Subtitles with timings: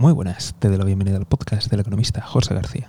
[0.00, 2.88] Muy buenas, te doy la bienvenida al podcast del economista José García.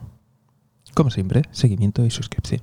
[0.93, 2.61] Como siempre, seguimiento y suscripción.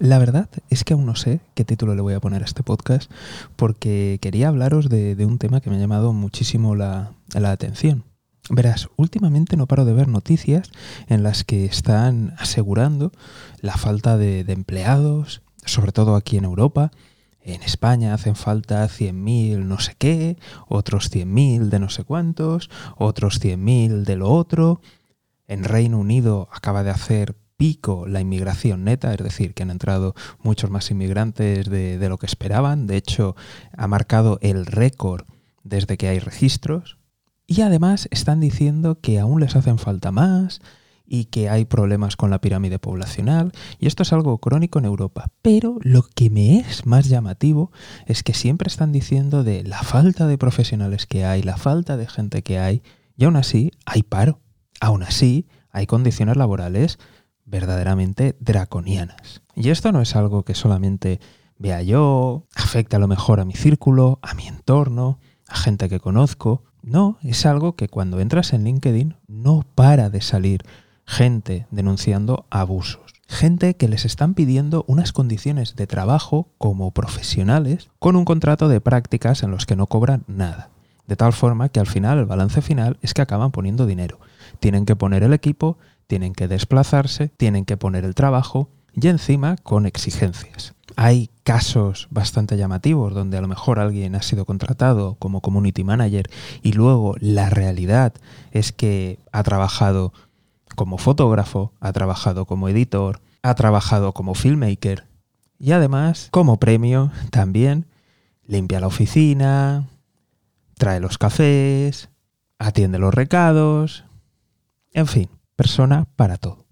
[0.00, 2.64] La verdad es que aún no sé qué título le voy a poner a este
[2.64, 3.08] podcast
[3.54, 8.02] porque quería hablaros de, un tema que me ha llamado muchísimo la, atención.
[8.50, 10.72] Verás, últimamente no paro de ver noticias
[11.06, 13.12] en las que están asegurando
[13.60, 16.90] la falta de, de empleados, sobre todo aquí en Europa,
[17.46, 20.36] en España hacen falta 100.000 no sé qué,
[20.66, 24.80] otros 100.000 de no sé cuántos, otros 100.000 de lo otro.
[25.46, 30.14] En Reino Unido acaba de hacer pico la inmigración neta, es decir, que han entrado
[30.42, 32.88] muchos más inmigrantes de, de lo que esperaban.
[32.88, 33.36] De hecho,
[33.76, 35.24] ha marcado el récord
[35.62, 36.98] desde que hay registros.
[37.46, 40.60] Y además están diciendo que aún les hacen falta más,
[41.06, 45.30] y que hay problemas con la pirámide poblacional, y esto es algo crónico en Europa.
[45.42, 47.70] Pero lo que me es más llamativo
[48.06, 52.06] es que siempre están diciendo de la falta de profesionales que hay, la falta de
[52.06, 52.82] gente que hay,
[53.16, 54.40] y aún así hay paro.
[54.80, 56.98] Aún así hay condiciones laborales
[57.44, 59.42] verdaderamente draconianas.
[59.54, 61.20] Y esto no es algo que solamente
[61.58, 66.00] vea yo, afecta a lo mejor a mi círculo, a mi entorno, a gente que
[66.00, 66.64] conozco.
[66.82, 70.62] No, es algo que cuando entras en LinkedIn no para de salir
[71.06, 73.14] gente denunciando abusos.
[73.28, 78.80] Gente que les están pidiendo unas condiciones de trabajo como profesionales con un contrato de
[78.80, 80.70] prácticas en los que no cobran nada.
[81.06, 84.18] De tal forma que al final el balance final es que acaban poniendo dinero.
[84.60, 89.56] Tienen que poner el equipo, tienen que desplazarse, tienen que poner el trabajo y encima
[89.56, 90.74] con exigencias.
[90.96, 96.30] Hay casos bastante llamativos donde a lo mejor alguien ha sido contratado como community manager
[96.62, 98.14] y luego la realidad
[98.52, 100.12] es que ha trabajado
[100.76, 105.08] como fotógrafo, ha trabajado como editor, ha trabajado como filmmaker
[105.58, 107.86] y además, como premio, también
[108.46, 109.88] limpia la oficina,
[110.76, 112.10] trae los cafés,
[112.58, 114.04] atiende los recados,
[114.92, 116.66] en fin, persona para todo.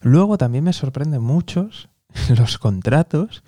[0.00, 1.88] Luego también me sorprenden muchos
[2.36, 3.42] los contratos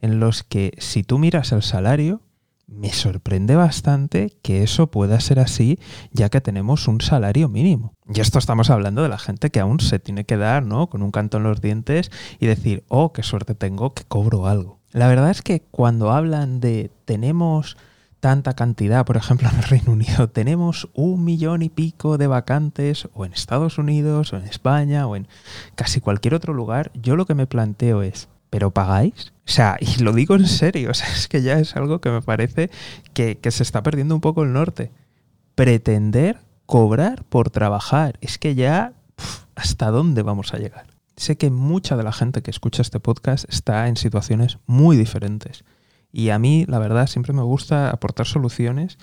[0.00, 2.20] en los que si tú miras el salario,
[2.66, 5.78] me sorprende bastante que eso pueda ser así,
[6.12, 7.94] ya que tenemos un salario mínimo.
[8.12, 10.88] Y esto estamos hablando de la gente que aún se tiene que dar, ¿no?
[10.88, 14.80] Con un canto en los dientes y decir, oh, qué suerte tengo que cobro algo.
[14.92, 17.76] La verdad es que cuando hablan de tenemos
[18.20, 23.06] tanta cantidad, por ejemplo, en el Reino Unido, tenemos un millón y pico de vacantes,
[23.12, 25.28] o en Estados Unidos, o en España, o en
[25.74, 29.32] casi cualquier otro lugar, yo lo que me planteo es, ¿pero pagáis?
[29.48, 32.10] O sea, y lo digo en serio, o sea, es que ya es algo que
[32.10, 32.70] me parece
[33.12, 34.92] que, se está perdiendo un poco el norte.
[35.56, 38.92] Pretender cobrar por trabajar, es que ya,
[39.56, 40.86] ¿hasta dónde vamos a llegar?
[41.16, 45.64] Sé que mucha de la gente que escucha este podcast está en situaciones muy diferentes.
[46.12, 48.98] Y a mí, la verdad, siempre me gusta aportar soluciones,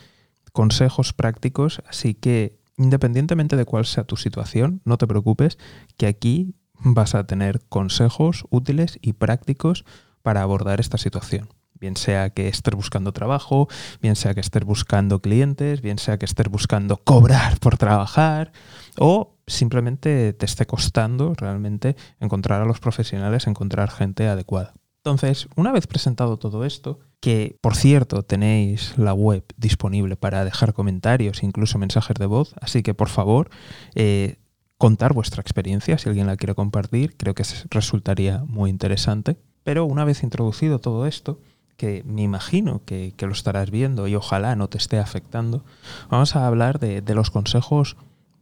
[0.53, 5.57] consejos prácticos, así que independientemente de cuál sea tu situación, no te preocupes,
[5.97, 9.85] que aquí vas a tener consejos útiles y prácticos
[10.21, 11.49] para abordar esta situación.
[11.79, 13.67] Bien sea que estés buscando trabajo,
[14.01, 18.51] bien sea que estés buscando clientes, bien sea que estés buscando cobrar por trabajar
[18.99, 24.73] o simplemente te esté costando realmente encontrar a los profesionales, encontrar gente adecuada.
[25.03, 30.73] Entonces, una vez presentado todo esto, que por cierto tenéis la web disponible para dejar
[30.73, 33.49] comentarios, incluso mensajes de voz, así que por favor
[33.95, 34.37] eh,
[34.81, 39.37] contar vuestra experiencia, si alguien la quiere compartir, creo que resultaría muy interesante.
[39.63, 41.39] Pero una vez introducido todo esto,
[41.77, 45.63] que me imagino que, lo estarás viendo y ojalá no te esté afectando,
[46.09, 47.95] vamos a hablar de, los consejos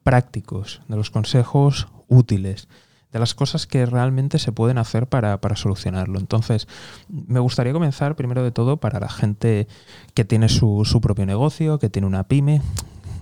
[0.04, 2.70] prácticos, de los consejos útiles,
[3.12, 6.20] de las cosas que realmente se pueden hacer para, solucionarlo.
[6.20, 6.70] Entonces,
[7.10, 9.68] me gustaría comenzar primero de todo para la gente
[10.14, 12.62] que tiene su, propio negocio, que tiene una pyme.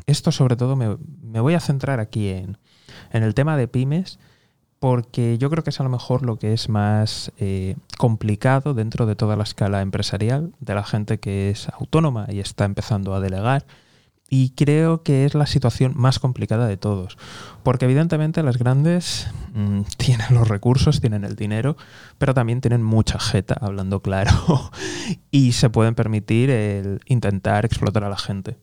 [0.06, 2.60] Esto sobre todo me, me voy a centrar aquí en,
[3.12, 4.20] en el tema de pymes,
[4.80, 9.06] porque yo creo que es a lo mejor lo que es más eh, complicado dentro
[9.06, 13.20] de toda la escala empresarial, de la gente que es autónoma y está empezando a
[13.20, 13.66] delegar.
[14.30, 17.18] Y creo que es la situación más complicada de todos,
[17.64, 21.78] porque evidentemente las grandes mm, tienen los recursos, tienen el dinero,
[22.18, 24.32] pero también tienen mucha jeta, hablando claro,
[25.32, 28.58] y se pueden permitir el intentar explotar a la gente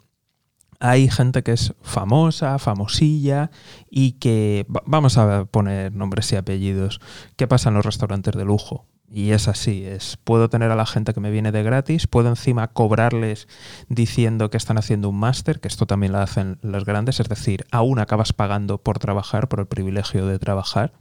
[0.80, 3.50] hay gente que es famosa, famosilla
[3.90, 7.00] y que, vamos a poner nombres y apellidos,
[7.36, 8.86] ¿qué pasa en los restaurantes de lujo?
[9.10, 12.28] Y es así, es puedo tener a la gente que me viene de gratis, puedo
[12.28, 13.46] encima cobrarles
[13.88, 17.64] diciendo que están haciendo un máster, que esto también lo hacen las grandes, es decir,
[17.70, 20.94] aún acabas pagando por trabajar, por el privilegio de trabajar,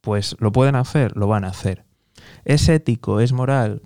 [0.00, 1.84] pues lo pueden hacer, lo van a hacer.
[2.44, 3.82] ¿Es ético, es moral?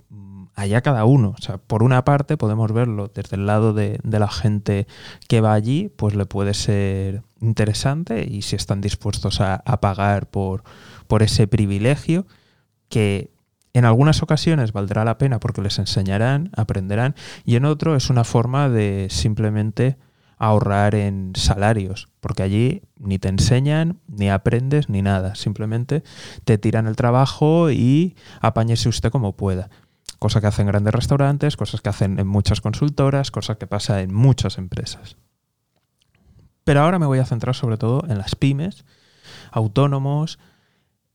[0.56, 1.34] Allá cada uno.
[1.38, 4.86] O sea, por una parte podemos verlo desde el lado de, la gente
[5.28, 10.64] que va allí, pues le puede ser interesante y si están dispuestos a, pagar por,
[11.06, 12.26] por ese privilegio
[12.88, 13.30] que
[13.74, 17.14] en algunas ocasiones valdrá la pena porque les enseñarán, aprenderán,
[17.44, 19.98] y en otro es una forma de simplemente
[20.38, 25.34] ahorrar en salarios, porque allí ni te enseñan, ni aprendes, ni nada.
[25.34, 26.02] Simplemente
[26.44, 29.70] te tiran el trabajo y apáñese usted como pueda.
[30.18, 34.14] Cosa que hacen grandes restaurantes, cosas que hacen en muchas consultoras, cosas que pasa en
[34.14, 35.16] muchas empresas.
[36.64, 38.84] Pero ahora me voy a centrar sobre todo en las pymes,
[39.52, 40.38] autónomos,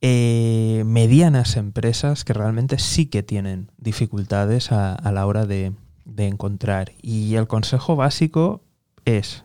[0.01, 5.73] eh, medianas empresas que realmente sí que tienen dificultades a, la hora de,
[6.05, 6.93] de encontrar.
[7.01, 8.63] Y el consejo básico
[9.05, 9.43] es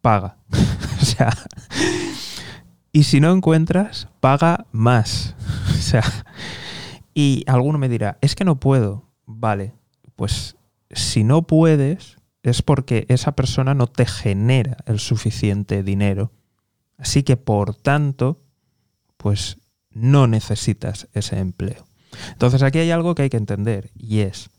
[0.00, 0.36] paga.
[1.00, 1.30] o sea,
[2.92, 5.34] y si no encuentras, paga más.
[5.70, 6.02] o sea,
[7.14, 9.10] y alguno me dirá, es que no puedo.
[9.26, 9.74] Vale,
[10.16, 10.56] pues
[10.90, 16.32] si no puedes es porque esa persona no te genera el suficiente dinero.
[16.96, 18.42] Así que por tanto,
[19.16, 19.58] pues
[19.90, 21.86] no necesitas ese empleo.
[22.32, 24.50] Entonces aquí hay algo que hay que entender y es,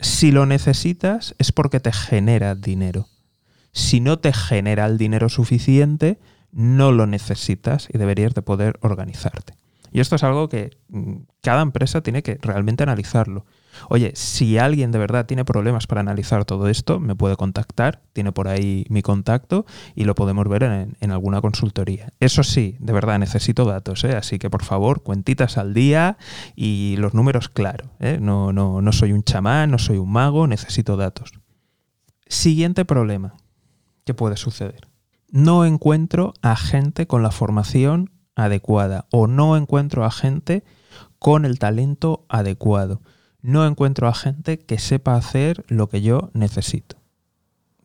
[0.00, 3.08] si lo necesitas es porque te genera dinero.
[3.72, 6.18] Si no te genera el dinero suficiente,
[6.52, 9.54] no lo necesitas y deberías de poder organizarte.
[9.92, 13.46] Y esto es algo que mm, cada empresa tiene que realmente analizarlo.
[13.88, 18.32] Oye, si alguien de verdad tiene problemas para analizar todo esto, me puede contactar, tiene
[18.32, 19.64] por ahí mi contacto
[19.94, 22.12] y lo podemos ver en, alguna consultoría.
[22.20, 24.16] Eso sí, de verdad necesito datos, ¿eh?
[24.16, 26.18] así que por favor, cuentitas al día
[26.56, 27.88] y los números claros.
[28.00, 28.18] ¿eh?
[28.20, 31.32] No, no, no soy un chamán, no soy un mago, necesito datos.
[32.26, 33.34] Siguiente problema
[34.04, 34.88] que puede suceder.
[35.30, 38.10] No encuentro a gente con la formación
[38.44, 40.64] adecuada o no encuentro a gente
[41.18, 43.00] con el talento adecuado.
[43.42, 46.96] No encuentro a gente que sepa hacer lo que yo necesito.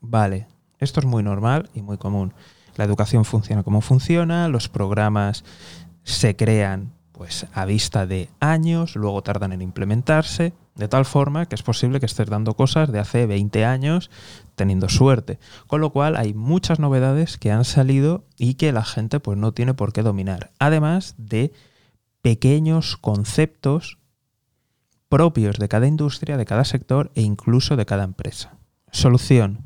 [0.01, 0.47] Vale,
[0.79, 2.33] esto es muy normal y muy común.
[2.75, 5.43] La educación funciona como funciona, los programas
[6.03, 11.55] se crean pues a vista de años, luego tardan en implementarse, de tal forma que
[11.55, 14.11] es posible que estés dando cosas de hace 20 años
[14.55, 15.39] teniendo suerte.
[15.67, 19.53] Con lo cual hay muchas novedades que han salido y que la gente pues no
[19.53, 20.51] tiene por qué dominar.
[20.59, 21.53] Además de
[22.21, 23.99] pequeños conceptos
[25.09, 28.57] propios de cada industria, de cada sector e incluso de cada empresa.
[28.91, 29.65] Solución.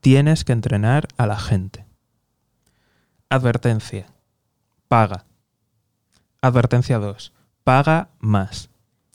[0.00, 1.86] Tienes que entrenar a la gente.
[3.28, 4.06] Advertencia.
[4.88, 5.26] Paga.
[6.40, 7.32] Advertencia 2.
[7.64, 8.69] Paga más.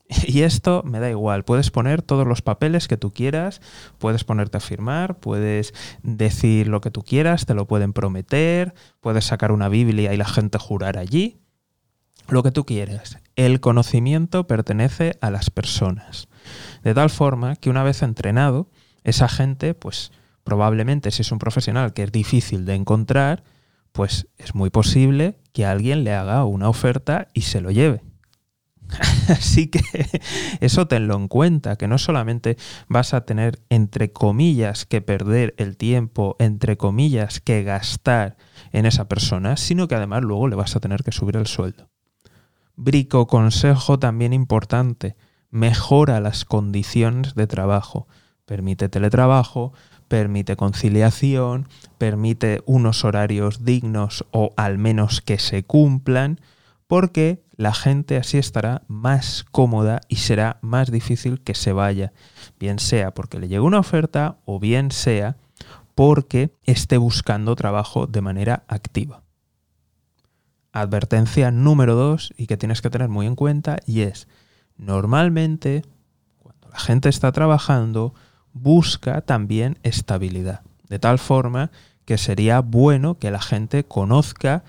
[0.26, 3.60] Y esto me da igual, puedes poner todos los papeles que tú quieras,
[3.98, 9.24] puedes ponerte a firmar, puedes decir lo que tú quieras, te lo pueden prometer, puedes
[9.24, 11.38] sacar una Biblia y la gente jurar allí,
[12.28, 13.18] lo que tú quieras.
[13.36, 16.28] El conocimiento pertenece a las personas.
[16.82, 18.70] De tal forma que una vez entrenado,
[19.04, 20.12] esa gente, pues
[20.44, 23.44] probablemente si es un profesional que es difícil de encontrar,
[23.92, 28.02] pues es muy posible que alguien le haga una oferta y se lo lleve.
[29.28, 29.80] Así que
[30.60, 32.56] eso tenlo en cuenta, que no solamente
[32.88, 38.36] vas a tener, entre comillas, que perder el tiempo, entre comillas, que gastar
[38.72, 41.88] en esa persona, sino que además luego le vas a tener que subir el sueldo.
[42.76, 45.16] Brico consejo también importante,
[45.50, 48.06] mejora las condiciones de trabajo.
[48.44, 49.72] Permite teletrabajo,
[50.08, 51.68] permite conciliación,
[51.98, 56.40] permite unos horarios dignos o al menos que se cumplan,
[56.86, 62.12] porque la gente así estará más cómoda y será más difícil que se vaya,
[62.58, 65.36] bien sea porque le llegue una oferta o bien sea
[65.94, 69.22] porque esté buscando trabajo de manera activa.
[70.72, 74.28] Advertencia número dos y que tienes que tener muy en cuenta y es,
[74.76, 75.82] normalmente
[76.38, 78.14] cuando la gente está trabajando
[78.52, 81.70] busca también estabilidad, de tal forma
[82.04, 84.62] que sería bueno que la gente conozca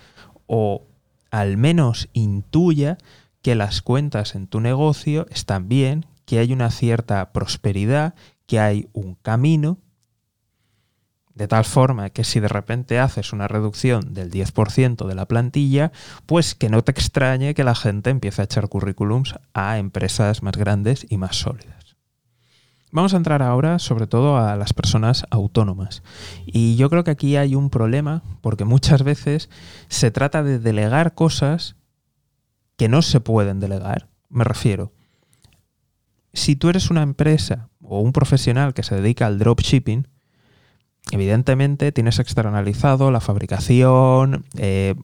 [0.47, 0.87] o
[1.31, 2.97] al menos intuya
[3.41, 8.15] que las cuentas en tu negocio están bien, que hay una cierta prosperidad,
[8.45, 9.77] que hay un camino,
[11.37, 15.91] de tal forma que si de repente haces una reducción del 10% de la plantilla,
[16.25, 20.57] pues que no te extrañe que la gente empiece a echar currículums a empresas más
[20.57, 21.76] grandes y más sólidas.
[22.91, 26.03] Vamos a entrar ahora sobre todo a las personas autónomas.
[26.45, 29.49] Y yo creo que aquí hay un problema porque muchas veces
[29.89, 31.75] se trata de delegar cosas
[32.77, 34.07] que no se pueden delegar.
[34.29, 34.93] Me refiero,
[36.33, 40.07] si tú eres una empresa o un profesional que se dedica al dropshipping,
[41.11, 44.95] evidentemente tienes externalizado la fabricación, eh,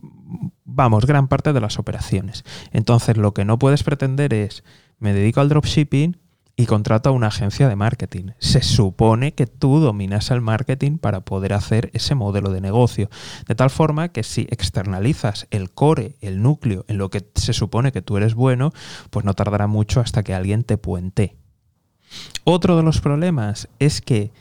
[0.63, 2.45] vamos, gran parte de las operaciones.
[2.71, 4.63] Entonces lo que no puedes pretender es
[4.99, 6.17] me dedico al dropshipping
[6.55, 8.31] y contrato a una agencia de marketing.
[8.37, 13.09] Se supone que tú dominas el marketing para poder hacer ese modelo de negocio.
[13.47, 17.91] De tal forma que si externalizas el core, el núcleo, en lo que se supone
[17.91, 18.71] que tú eres bueno,
[19.09, 21.35] pues no tardará mucho hasta que alguien te puente.
[22.43, 24.31] Otro de los problemas es que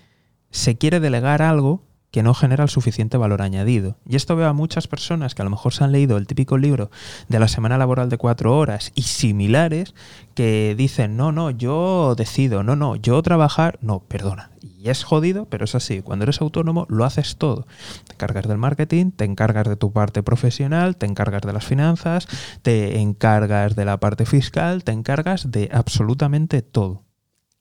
[0.51, 3.97] se quiere delegar algo que no genera el suficiente valor añadido.
[4.07, 6.59] Y esto veo a muchas personas que a lo mejor se han leído el típico
[6.59, 6.91] libro
[7.29, 9.95] de la semana laboral de cuatro horas y similares
[10.35, 14.51] que dicen, no, no, yo decido, no, no, yo trabajar, no, perdona.
[14.61, 16.03] Y es jodido, pero es así.
[16.03, 17.67] Cuando eres autónomo lo haces todo.
[18.07, 22.29] Te encargas del marketing, te encargas de tu parte profesional, te encargas de las finanzas,
[22.61, 27.05] te encargas de la parte fiscal, te encargas de absolutamente todo.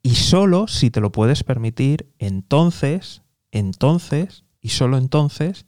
[0.03, 3.20] Y solo si te lo puedes permitir, entonces
[3.51, 5.65] entonces, y solo entonces,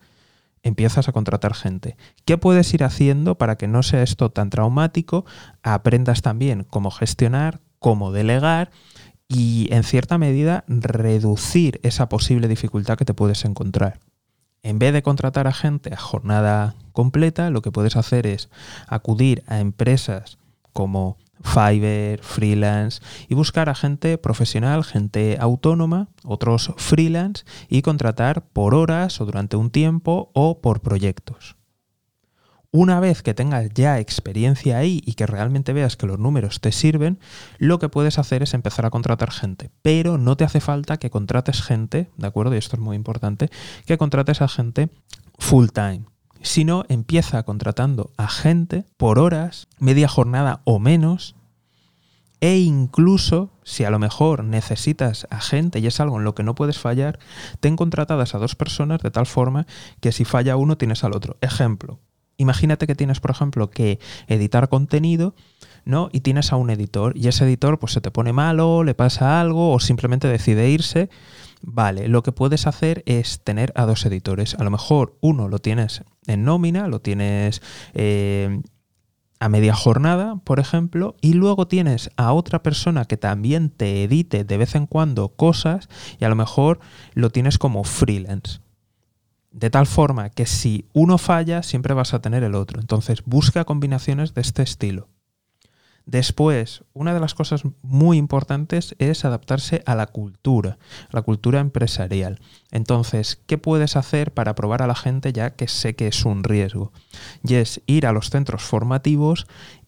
[0.63, 1.97] empiezas a contratar gente.
[2.25, 5.25] ¿Qué puedes ir haciendo para que no sea esto tan traumático?
[5.61, 8.71] Aprendas también cómo gestionar, cómo delegar
[9.27, 13.99] y en cierta medida reducir esa posible dificultad que te puedes encontrar.
[14.61, 18.49] En vez de contratar a gente a jornada completa, lo que puedes hacer es
[18.87, 20.37] acudir a empresas
[20.71, 21.17] como
[21.53, 29.21] Fiverr, freelance y buscar a gente profesional, gente autónoma, otros freelance y contratar por horas
[29.21, 31.55] o durante un tiempo o por proyectos.
[32.71, 36.71] Una vez que tengas ya experiencia ahí y que realmente veas que los números te
[36.71, 37.19] sirven,
[37.59, 39.69] lo que puedes hacer es empezar a contratar gente.
[39.83, 42.55] Pero no te hace falta que contrates gente, ¿de acuerdo?
[42.55, 43.51] Y esto es muy importante,
[43.85, 44.89] que contrates a gente
[45.37, 46.05] full time
[46.43, 51.35] sino empieza contratando a gente por horas, media jornada o menos,
[52.43, 56.43] e incluso si a lo mejor necesitas a gente y es algo en lo que
[56.43, 57.17] no puedes fallar,
[57.61, 59.65] ten contratadas a dos personas de tal forma
[60.01, 61.37] que si falla uno tienes al otro.
[61.39, 62.01] Ejemplo,
[62.35, 63.97] imagínate que tienes, por ejemplo, que
[64.27, 65.35] editar contenido,
[65.85, 66.09] ¿no?
[66.11, 69.39] Y tienes a un editor y ese editor pues se te pone malo, le pasa
[69.39, 71.09] algo o simplemente decide irse
[71.65, 74.55] Vale, lo que puedes hacer es tener a dos editores.
[74.55, 77.61] A lo mejor uno lo tienes en nómina, lo tienes
[77.93, 78.61] eh,
[79.43, 84.45] a media jornada, por ejemplo, y luego tienes a otra persona que también te edite
[84.45, 86.79] de vez en cuando cosas y a lo mejor
[87.13, 88.61] lo tienes como freelance.
[89.51, 92.79] De tal forma que si uno falla, siempre vas a tener el otro.
[92.79, 95.09] Entonces busca combinaciones de este estilo.
[96.05, 100.77] Después, una de las cosas muy importantes es adaptarse a la cultura,
[101.11, 102.39] la cultura empresarial.
[102.71, 106.43] Entonces, ¿qué puedes hacer para probar a la gente ya que sé que es un
[106.43, 106.91] riesgo?
[107.43, 109.47] Y es ir a los centros formativos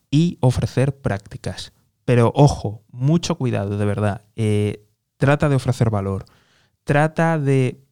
[0.10, 1.74] y ofrecer prácticas.
[2.06, 4.22] Pero ojo, mucho cuidado, de verdad.
[4.36, 4.86] Eh,
[5.18, 6.26] trata de ofrecer valor.
[6.86, 7.85] Trata de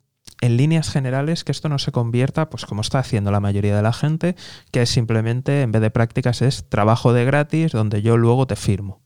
[0.44, 3.82] en líneas generales que esto no se convierta, pues como está haciendo la mayoría de
[3.82, 4.36] la gente,
[4.72, 8.58] que es simplemente, en vez de prácticas, es trabajo de gratis donde yo luego te
[8.58, 9.02] firmo.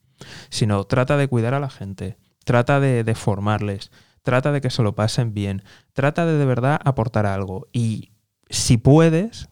[0.49, 3.91] Sino trata de cuidar a la gente, trata de, formarles,
[4.23, 5.61] trata de que se lo pasen bien,
[5.93, 7.67] trata de de verdad aportar algo.
[7.71, 8.13] Y
[8.49, 9.47] si puedes,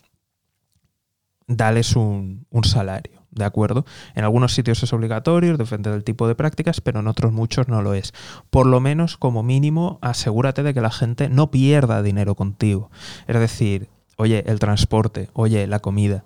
[1.45, 3.24] dales un salario.
[3.35, 3.85] ¿De acuerdo?
[4.15, 7.81] En algunos sitios es obligatorio, depende del tipo de prácticas, pero en otros muchos no
[7.81, 8.13] lo es.
[8.49, 12.89] Por lo menos, como mínimo, asegúrate de que la gente no pierda dinero contigo.
[13.27, 16.23] Es decir, oye, el transporte, oye, la comida.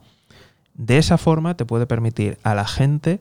[0.75, 3.19] De esa forma te puede permitir a la gente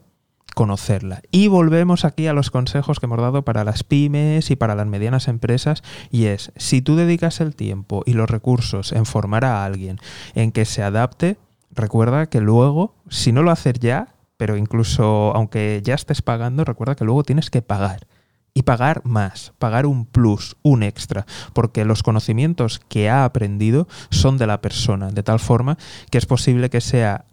[0.54, 1.22] conocerla.
[1.30, 4.86] Y volvemos aquí a los consejos que hemos dado para las pymes y para las
[4.86, 9.64] medianas empresas y es, si tú dedicas el tiempo y los recursos en formar a
[9.64, 10.00] alguien,
[10.34, 11.36] en que se adapte,
[11.78, 16.94] recuerda que luego, si no lo haces ya, pero incluso aunque ya estés pagando, recuerda
[16.94, 18.06] que luego tienes que pagar.
[18.54, 24.36] Y pagar más, pagar un plus, un extra, porque los conocimientos que ha aprendido son
[24.36, 25.78] de la persona, de tal forma
[26.10, 27.24] que es posible que sea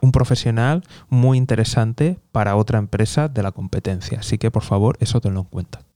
[0.00, 4.20] un profesional muy interesante para otra empresa de la competencia.
[4.20, 5.87] Así que por favor, eso tenlo en cuenta.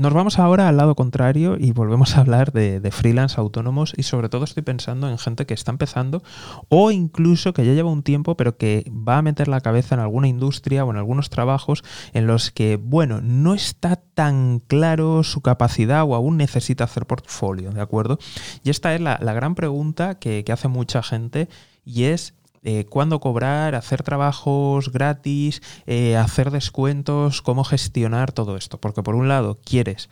[0.00, 4.30] Nos vamos ahora al lado contrario y volvemos a hablar de, freelance autónomos y sobre
[4.30, 6.22] todo estoy pensando en gente que está empezando
[6.70, 10.00] o incluso que ya lleva un tiempo pero que va a meter la cabeza en
[10.00, 15.42] alguna industria o en algunos trabajos en los que, bueno, no está tan claro su
[15.42, 18.18] capacidad o aún necesita hacer portfolio, ¿de acuerdo?
[18.64, 21.50] Y esta es la, gran pregunta que, que hace mucha gente
[21.84, 28.80] y es eh, cuándo cobrar, hacer trabajos gratis, eh, hacer descuentos, cómo gestionar todo esto.
[28.80, 30.10] Porque por un lado quieres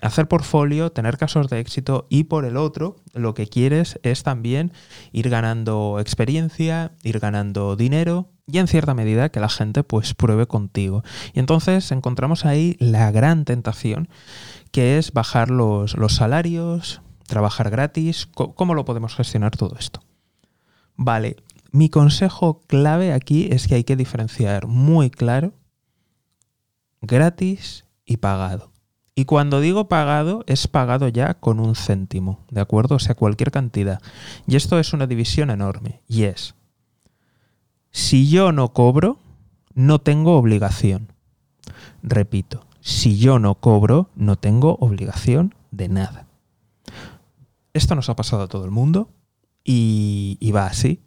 [0.00, 4.72] hacer portfolio, tener casos de éxito y por el otro lo que quieres es también
[5.12, 10.46] ir ganando experiencia, ir ganando dinero y en cierta medida que la gente pues pruebe
[10.46, 11.02] contigo.
[11.34, 14.08] Y entonces encontramos ahí la gran tentación
[14.72, 18.26] que es bajar los, los salarios, trabajar gratis.
[18.26, 20.00] ¿Cómo lo podemos gestionar todo esto?
[20.96, 21.36] Vale,
[21.72, 25.52] mi consejo clave aquí es que hay que diferenciar muy claro
[27.00, 28.70] gratis y pagado.
[29.14, 32.94] Y cuando digo pagado, es pagado ya con un céntimo, ¿de acuerdo?
[32.96, 34.00] O sea, cualquier cantidad.
[34.46, 36.00] Y esto es una división enorme.
[36.08, 36.54] Y es,
[37.90, 39.18] si yo no cobro,
[39.74, 41.12] no tengo obligación.
[42.02, 46.26] Repito, si yo no cobro, no tengo obligación de nada.
[47.74, 49.10] Esto nos ha pasado a todo el mundo
[49.64, 51.02] y, y va así.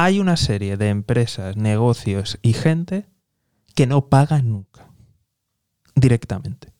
[0.00, 3.06] Hay una serie de empresas, negocios y gente
[3.74, 4.86] que no pagan nunca
[5.96, 6.72] directamente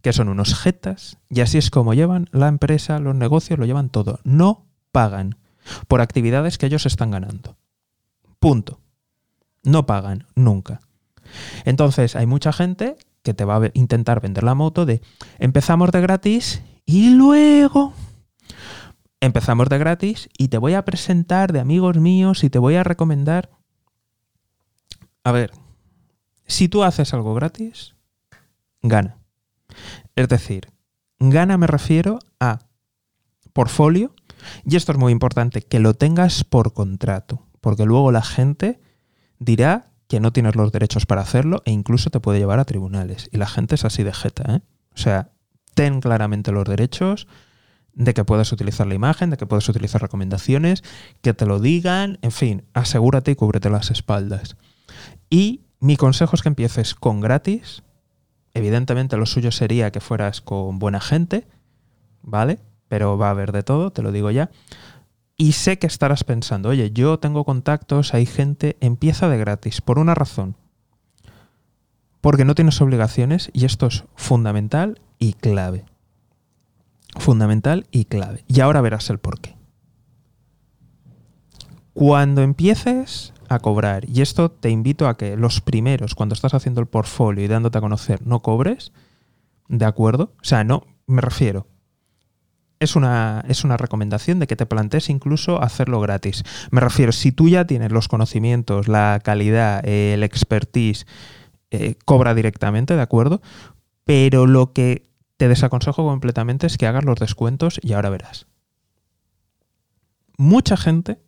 [0.00, 3.88] que son unos jetas, y así es como llevan la empresa, los negocios, lo llevan
[3.88, 4.18] todo.
[4.24, 5.38] No pagan
[5.86, 7.56] por actividades que ellos están ganando.
[8.40, 8.80] Punto.
[9.62, 10.80] No pagan nunca.
[11.64, 15.00] Entonces hay mucha gente que te va a intentar vender la moto de
[15.38, 17.94] empezamos de gratis y luego
[19.22, 22.82] empezamos de gratis y te voy a presentar de amigos míos y te voy a
[22.82, 23.50] recomendar.
[25.22, 25.52] A ver,
[26.46, 27.94] si tú haces algo gratis,
[28.82, 29.18] gana.
[30.16, 30.72] Es decir,
[31.20, 32.58] gana me refiero a
[33.52, 34.12] portfolio,
[34.66, 38.80] y esto es muy importante, que lo tengas por contrato, porque luego la gente
[39.38, 43.28] dirá que no tienes los derechos para hacerlo e incluso te puede llevar a tribunales.
[43.30, 44.60] Y la gente es así de jeta, ¿eh?
[44.94, 45.30] O sea,
[45.74, 47.28] ten claramente los derechos
[47.94, 50.82] de que puedas utilizar la imagen, de que puedes utilizar recomendaciones,
[51.20, 54.56] que te lo digan, en fin, asegúrate y cúbrete las espaldas.
[55.28, 57.82] Y mi consejo es que empieces con gratis,
[58.54, 61.46] Evidentemente lo suyo sería que fueras con buena gente,
[62.22, 62.58] ¿vale?
[62.88, 64.50] Pero va a haber de todo, te lo digo ya.
[65.36, 69.98] Y sé que estarás pensando, oye, yo tengo contactos, hay gente, empieza de gratis, por
[69.98, 70.56] una razón.
[72.20, 75.86] Porque no tienes obligaciones y esto es fundamental y clave.
[77.16, 78.44] Fundamental y clave.
[78.48, 79.56] Y ahora verás el por qué.
[81.92, 84.08] Cuando empieces a cobrar.
[84.08, 87.78] Y esto te invito a que los primeros, cuando estás haciendo el portfolio y dándote
[87.78, 88.92] a conocer, no cobres.
[89.68, 90.32] ¿De acuerdo?
[90.40, 91.66] O sea, no, me refiero.
[92.80, 96.42] Es una, es una recomendación de que te plantees incluso hacerlo gratis.
[96.72, 101.06] Me refiero, si tú ya tienes los conocimientos, la calidad, el expertise,
[101.70, 103.40] eh, cobra directamente, ¿de acuerdo?
[104.04, 105.04] Pero lo que
[105.42, 108.46] te desaconsejo completamente es que hagas los descuentos y ahora verás.
[110.36, 111.18] Mucha gente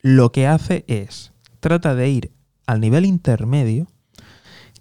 [0.00, 2.32] lo que hace es trata de ir
[2.66, 3.86] al nivel intermedio,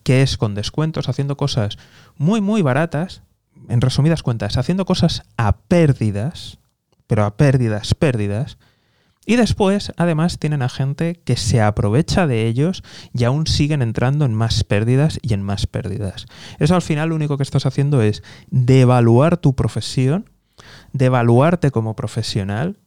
[0.02, 1.78] que es con descuentos, haciendo cosas
[2.18, 3.22] muy, muy baratas,
[3.70, 6.58] en resumidas cuentas, haciendo cosas a pérdidas,
[7.06, 8.58] pero a pérdidas, pérdidas,
[9.26, 12.84] y después, además, tienen a gente que se aprovecha de ellos
[13.14, 16.28] y aún siguen entrando en más pérdidas y en más pérdidas.
[16.60, 20.30] Eso al final lo único que estás haciendo es devaluar tu profesión,
[20.94, 22.78] devaluarte como profesional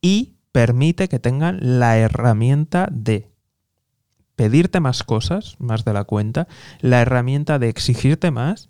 [0.00, 3.30] y permite que tengan la herramienta de
[4.36, 6.48] pedirte más cosas, más de la cuenta,
[6.80, 8.68] la herramienta de exigirte más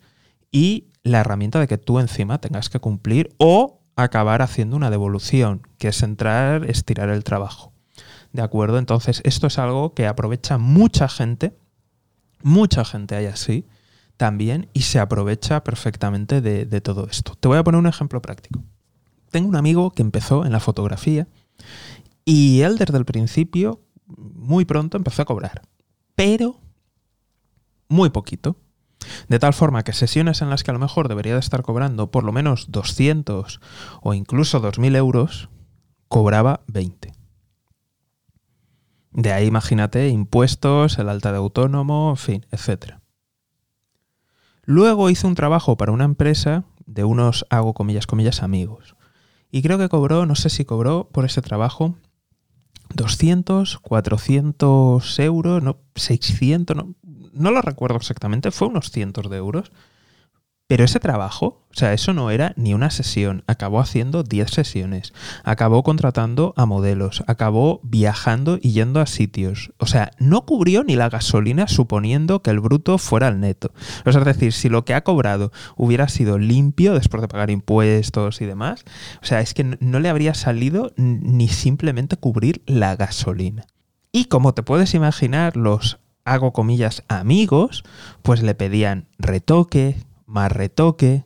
[0.51, 5.61] y la herramienta de que tú encima tengas que cumplir o acabar haciendo una devolución,
[5.77, 7.73] que es entrar, estirar el trabajo.
[8.31, 8.77] ¿De acuerdo?
[8.77, 11.57] Entonces, esto es algo que aprovecha mucha gente,
[12.43, 13.65] mucha gente hay así
[14.17, 17.35] también, y se aprovecha perfectamente de, todo esto.
[17.39, 18.63] Te voy a poner un ejemplo práctico.
[19.31, 21.27] Tengo un amigo que empezó en la fotografía
[22.25, 25.61] y él desde el principio, muy pronto, empezó a cobrar.
[26.15, 26.57] Pero
[27.87, 28.55] muy poquito.
[29.27, 32.11] De tal forma que sesiones en las que a lo mejor debería de estar cobrando
[32.11, 33.59] por lo menos 200
[34.01, 35.49] o incluso 2.000 euros,
[36.07, 37.11] cobraba 20.
[39.11, 42.95] De ahí imagínate impuestos, el alta de autónomo, en fin, etc.
[44.63, 48.95] Luego hice un trabajo para una empresa de unos, hago comillas, comillas, amigos.
[49.51, 51.95] Y creo que cobró, no sé si cobró por ese trabajo
[52.93, 56.95] 200, 400 euros, no, 600, no,
[57.39, 59.71] no lo recuerdo exactamente, fue unos cientos de euros.
[60.69, 65.13] Pero ese trabajo, o sea, eso no era ni una sesión, acabó haciendo 10 sesiones,
[65.43, 69.73] acabó contratando a modelos, acabó viajando y yendo a sitios.
[69.79, 73.71] O sea, no cubrió ni la gasolina suponiendo que el bruto fuera el neto.
[74.05, 77.49] O sea, es decir, si lo que ha cobrado hubiera sido limpio después de pagar
[77.49, 78.85] impuestos y demás,
[79.23, 83.65] o sea, es que no le habría salido ni simplemente cubrir la gasolina.
[84.11, 85.97] Y como te puedes imaginar, los
[86.33, 87.83] hago comillas amigos,
[88.21, 91.25] pues le pedían retoque, más retoque,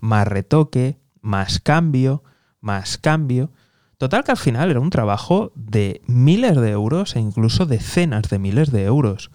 [0.00, 2.22] más retoque, más cambio,
[2.60, 3.50] más cambio.
[3.98, 8.38] Total que al final era un trabajo de miles de euros e incluso decenas de
[8.38, 9.30] miles de euros.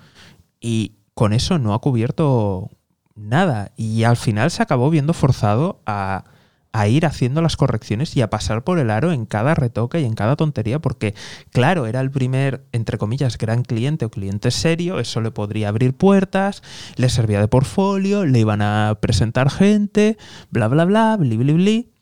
[0.59, 2.69] Y con eso no ha cubierto
[3.15, 3.71] nada.
[3.75, 6.25] Y al final se acabó viendo forzado a,
[6.71, 10.05] a ir haciendo las correcciones y a pasar por el aro en cada retoque y
[10.05, 11.15] en cada tontería, porque
[11.51, 15.95] claro, era el primer, entre comillas, gran cliente o cliente serio, eso le podría abrir
[15.95, 16.61] puertas,
[16.95, 20.17] le servía de portfolio, le iban a presentar gente,
[20.51, 21.93] bla, bla, bla, bli, bli, bli.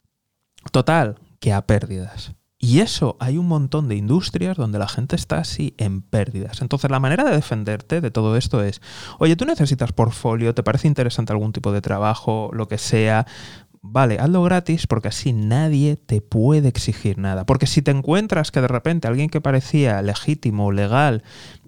[0.71, 2.37] Total, que a pérdidas.
[2.59, 6.61] Y eso, hay un montón de industrias donde la gente está así en pérdidas.
[6.63, 8.81] Entonces, la manera de defenderte de todo esto es,
[9.19, 13.27] oye, tú necesitas portfolio, te parece interesante algún tipo de trabajo, lo que sea,
[13.81, 17.45] vale, hazlo gratis porque así nadie te puede exigir nada.
[17.45, 21.23] Porque si te encuentras que de repente alguien que parecía legítimo, legal,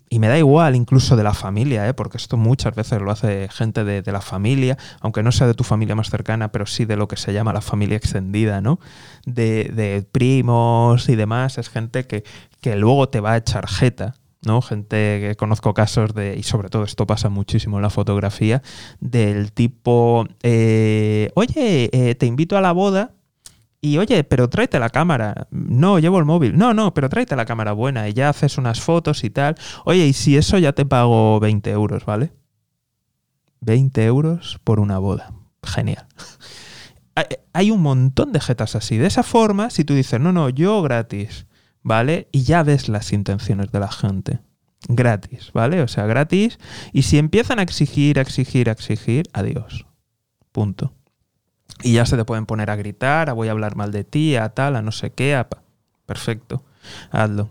[0.09, 1.93] y me da igual incluso de la familia, ¿eh?
[1.93, 5.63] porque esto muchas veces lo hace gente de, la familia, aunque no sea de tu
[5.63, 8.79] familia más cercana, pero sí de lo que se llama la familia extendida, ¿no?
[9.25, 12.23] De, de primos y demás, es gente que,
[12.59, 14.61] que luego te va a echar jeta ¿no?
[14.61, 18.61] Gente que conozco casos de, y sobre todo esto pasa muchísimo en la fotografía,
[18.99, 23.13] del tipo, eh, oye, eh, te invito a la boda
[23.81, 25.47] y oye, pero tráete la cámara.
[25.51, 26.57] No, llevo el móvil.
[26.57, 29.55] No, no, pero tráete la cámara buena y ya haces unas fotos y tal.
[29.85, 32.33] Oye, y si eso ya te pago 20 euros, ¿vale?
[33.61, 35.33] 20 euros por una boda.
[35.63, 36.05] Genial.
[37.53, 38.97] Hay un montón de jetas así.
[38.97, 41.45] De esa forma, si tú dices, no, no, yo gratis,
[41.83, 42.27] ¿vale?
[42.31, 44.39] Y ya ves las intenciones de la gente.
[44.87, 45.81] Gratis, ¿vale?
[45.81, 46.57] O sea, gratis.
[46.93, 49.85] Y si empiezan a exigir, a exigir, a exigir, adiós.
[50.51, 50.93] Punto.
[51.83, 54.35] Y ya se te pueden poner a gritar, a voy a hablar mal de ti,
[54.35, 55.47] a tal, a no sé qué, a...
[56.05, 56.63] Perfecto.
[57.11, 57.49] Hazlo.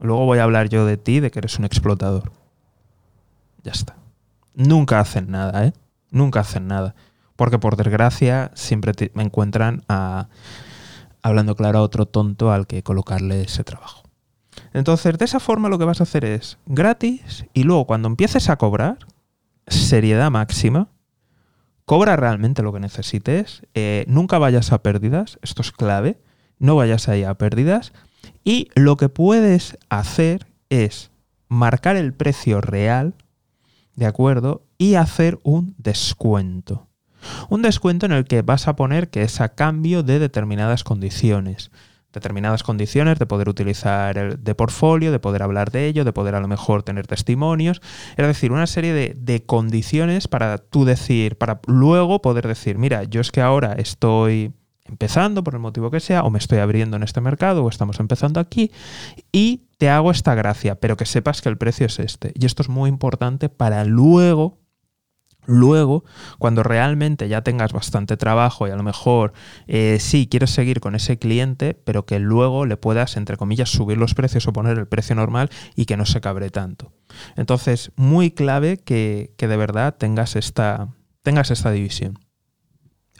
[0.00, 2.32] Luego voy a hablar yo de ti, de que eres un explotador.
[3.62, 3.96] Ya está.
[4.54, 5.72] Nunca hacen nada, ¿eh?
[6.10, 6.94] Nunca hacen nada.
[7.36, 10.28] Porque por desgracia siempre me encuentran a
[11.26, 14.02] hablando claro a otro tonto al que colocarle ese trabajo.
[14.72, 18.48] Entonces, de esa forma lo que vas a hacer es gratis y luego cuando empieces
[18.48, 18.98] a cobrar,
[19.66, 20.88] seriedad máxima,
[21.84, 26.18] cobra realmente lo que necesites, eh, nunca vayas a pérdidas, esto es clave,
[26.58, 27.92] no vayas ahí a pérdidas
[28.44, 31.10] y lo que puedes hacer es
[31.48, 33.14] marcar el precio real,
[33.94, 34.62] ¿de acuerdo?
[34.78, 36.85] Y hacer un descuento.
[37.48, 41.70] Un descuento en el que vas a poner que es a cambio de determinadas condiciones.
[42.12, 46.34] Determinadas condiciones de poder utilizar el de portfolio, de poder hablar de ello, de poder
[46.34, 47.82] a lo mejor tener testimonios.
[48.16, 53.04] Es decir, una serie de, de condiciones para tú decir, para luego poder decir, mira,
[53.04, 54.54] yo es que ahora estoy
[54.88, 58.00] empezando por el motivo que sea, o me estoy abriendo en este mercado, o estamos
[58.00, 58.70] empezando aquí,
[59.32, 62.32] y te hago esta gracia, pero que sepas que el precio es este.
[62.34, 64.58] Y esto es muy importante para luego
[65.46, 66.04] Luego,
[66.38, 69.32] cuando realmente ya tengas bastante trabajo y a lo mejor
[69.68, 73.96] eh, sí quieres seguir con ese cliente, pero que luego le puedas, entre comillas, subir
[73.96, 76.92] los precios o poner el precio normal y que no se cabre tanto.
[77.36, 80.88] Entonces, muy clave que, de verdad tengas esta,
[81.22, 82.18] tengas esta división.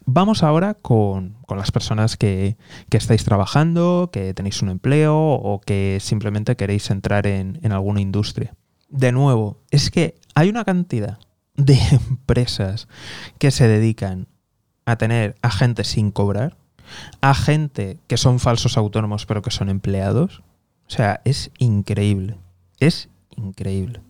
[0.04, 2.56] Vamos ahora con, las personas que,
[2.90, 8.54] estáis trabajando, que tenéis un empleo o que simplemente queréis entrar en, en alguna industria.
[8.88, 11.18] De nuevo, es que hay una cantidad
[11.56, 12.88] de empresas
[13.38, 14.28] que se dedican
[14.84, 16.56] a tener a gente sin cobrar,
[17.20, 20.42] a gente que son falsos autónomos pero que son empleados.
[20.86, 22.36] O sea, es increíble.
[22.78, 24.00] Es increíble.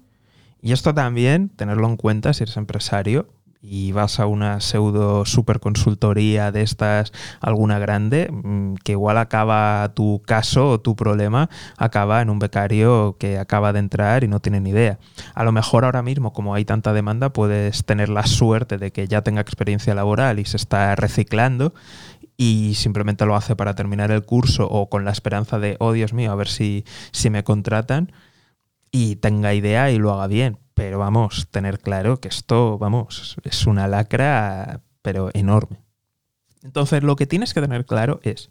[0.60, 3.28] Y esto también, tenerlo en cuenta si eres empresario,
[3.68, 9.92] y vas a una pseudo super consultoría de estas, alguna grande, mm, que igual acaba
[9.94, 14.40] tu caso o tu problema, acaba en un becario que acaba de entrar y no
[14.40, 14.98] tiene ni idea.
[15.34, 19.08] A lo mejor ahora mismo, como hay tanta demanda, puedes tener la suerte de que
[19.08, 21.74] ya tenga experiencia laboral y se está reciclando
[22.36, 26.12] y simplemente lo hace para terminar el curso o con la esperanza de, oh Dios
[26.12, 28.12] mío, a ver si, si me contratan
[28.90, 33.66] y tenga idea y lo haga bien pero vamos, tener claro que esto, vamos, es
[33.66, 35.80] una lacra, pero enorme.
[36.62, 38.50] Entonces, lo que tienes que tener claro es,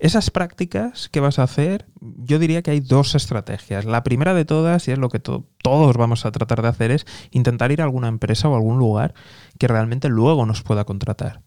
[0.00, 3.84] esas prácticas que vas a hacer, yo diría que hay dos estrategias.
[3.84, 7.06] La primera de todas, y es lo que todos vamos a tratar de hacer, es
[7.30, 9.14] intentar ir a alguna empresa o algún lugar
[9.56, 11.42] que realmente luego nos pueda contratar.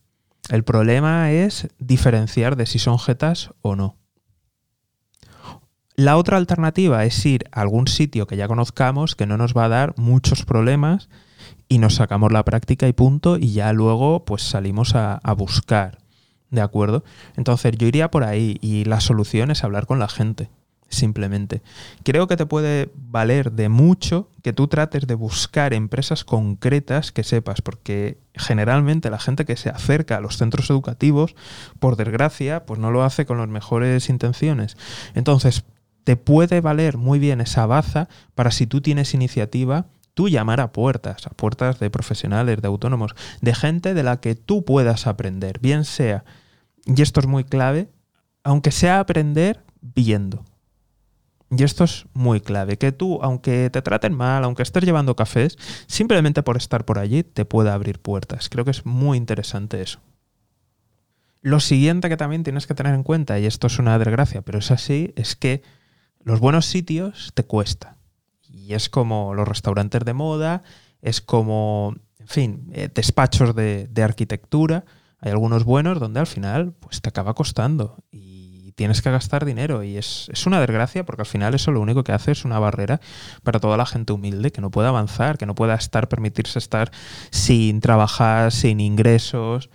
[0.49, 3.97] El problema es diferenciar de si son jetas o no.
[5.99, 9.65] La otra alternativa es ir a algún sitio que ya conozcamos, que no nos va
[9.65, 11.09] a dar muchos problemas
[11.67, 15.97] y nos sacamos la práctica y punto y ya luego pues salimos a, buscar.
[16.51, 17.03] ¿De acuerdo?
[17.35, 20.51] Entonces yo iría por ahí y la solución es hablar con la gente
[20.87, 21.63] simplemente.
[22.03, 27.23] Creo que te puede valer de mucho que tú trates de buscar empresas concretas que
[27.23, 31.35] sepas, porque generalmente la gente que se acerca a los centros educativos,
[31.79, 34.77] por desgracia, pues no lo hace con las mejores intenciones.
[35.13, 35.65] Entonces,
[36.07, 40.71] te puede valer muy bien esa baza para si tú tienes iniciativa, tú llamar a
[40.71, 45.59] puertas, a puertas de profesionales, de autónomos, de gente de la que tú puedas aprender,
[45.59, 46.23] bien sea
[46.85, 47.89] Y esto es muy clave,
[48.45, 50.45] aunque sea aprender viendo.
[51.51, 55.57] Y esto es muy clave, que tú, aunque te traten mal, aunque estés llevando cafés,
[55.87, 58.47] simplemente por estar por allí te pueda abrir puertas.
[58.47, 59.99] Creo que es muy interesante eso.
[61.41, 64.59] Lo siguiente que también tienes que tener en cuenta, y esto es una desgracia, pero
[64.59, 65.63] es así, es que
[66.27, 67.95] los buenos sitios te cuesta.
[68.41, 70.61] Y es como los restaurantes de moda,
[71.01, 74.83] es como, en fin, eh, despachos de, arquitectura.
[75.19, 78.03] Hay algunos buenos donde al final pues te acaba costando.
[78.11, 82.03] Y tienes que gastar dinero y es, una desgracia porque al final eso lo único
[82.03, 82.99] que hace es una barrera
[83.41, 86.91] para toda la gente humilde que no puede avanzar, que no pueda estar, permitirse estar
[87.31, 89.69] sin trabajar, sin ingresos.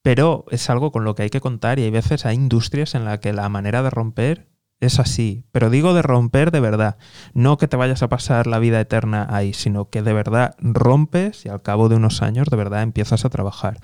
[0.00, 3.04] Pero es algo con lo que hay que contar y hay veces hay industrias en
[3.04, 4.51] las que la manera de romper
[4.82, 5.44] es así.
[5.52, 6.98] Pero digo de romper de verdad.
[7.34, 11.46] No que te vayas a pasar la vida eterna ahí, sino que de verdad rompes
[11.46, 13.78] y al cabo de unos años de verdad empiezas a trabajar.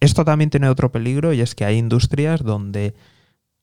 [0.00, 2.94] Esto también tiene otro peligro y es que hay industrias donde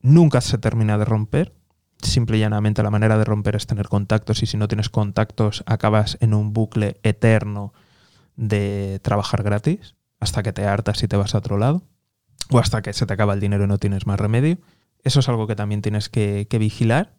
[0.02, 1.54] nunca se termina de romper.
[2.02, 5.64] Simple y llanamente la manera de romper es tener contactos y si no tienes contactos
[5.66, 7.74] acabas en un bucle eterno
[8.38, 11.84] de trabajar gratis hasta que te hartas y te vas a otro lado
[12.50, 14.58] o hasta que se te acaba el dinero y no tienes más remedio.
[15.08, 17.14] Eso es algo que también tienes que, vigilar.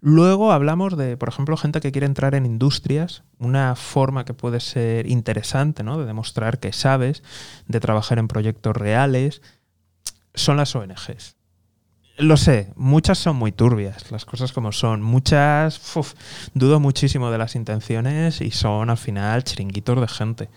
[0.00, 4.58] Luego hablamos de, por ejemplo, gente que quiere entrar en industrias, una forma que puede
[4.58, 5.96] ser interesante, ¿no?
[5.96, 7.22] De demostrar que sabes,
[7.68, 9.42] de trabajar en proyectos reales,
[10.34, 11.36] son las ONGs.
[12.16, 15.00] Lo sé, muchas son muy turbias, las cosas como son.
[15.00, 15.80] Muchas,
[16.54, 20.48] dudo muchísimo de las intenciones y son al final chiringuitos de gente.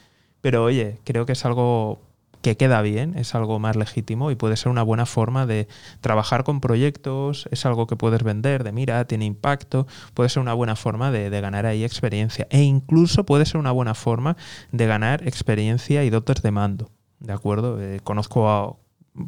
[0.41, 2.01] Pero oye, creo que es algo
[2.41, 5.67] que queda bien, es algo más legítimo y puede ser una buena forma de
[6.01, 10.53] trabajar con proyectos, es algo que puedes vender, de mira, tiene impacto, puede ser una
[10.53, 14.37] buena forma de, ganar ahí experiencia e incluso puede ser una buena forma
[14.71, 16.91] de ganar experiencia y dotes de mando.
[17.19, 17.81] ¿De acuerdo?
[17.81, 18.75] Eh, conozco a,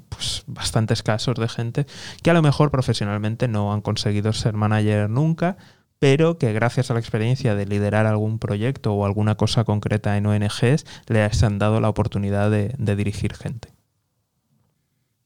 [0.09, 1.85] pues, bastantes casos de gente
[2.21, 5.57] que a lo mejor profesionalmente no han conseguido ser manager nunca,
[6.03, 10.25] pero que gracias a la experiencia de liderar algún proyecto o alguna cosa concreta en
[10.25, 13.69] ONGs les han dado la oportunidad de, dirigir gente.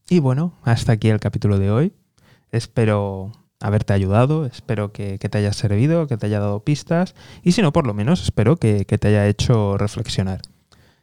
[0.07, 1.93] Y bueno, hasta aquí el capítulo de hoy.
[2.51, 7.63] Espero haberte ayudado, espero que, te haya servido, que te haya dado pistas y si
[7.63, 10.41] no, por lo menos espero que te haya hecho reflexionar.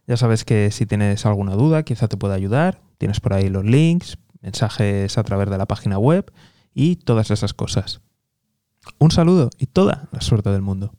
[0.07, 2.81] Ya sabes que si tienes alguna duda, quizá te pueda ayudar.
[2.97, 6.33] Tienes por ahí los links, mensajes a través de la página web
[6.73, 8.04] y todas esas cosas.
[8.99, 10.93] Un saludo y toda la suerte del mundo.